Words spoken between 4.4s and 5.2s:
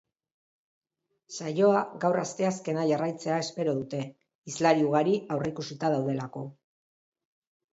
hizlari ugari